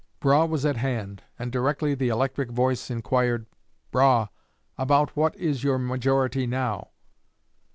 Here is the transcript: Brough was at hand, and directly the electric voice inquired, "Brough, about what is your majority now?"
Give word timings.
Brough 0.19 0.47
was 0.47 0.65
at 0.65 0.77
hand, 0.77 1.21
and 1.37 1.51
directly 1.51 1.93
the 1.93 2.07
electric 2.09 2.49
voice 2.49 2.89
inquired, 2.89 3.45
"Brough, 3.91 4.29
about 4.75 5.15
what 5.15 5.35
is 5.35 5.63
your 5.63 5.77
majority 5.77 6.47
now?" 6.47 6.89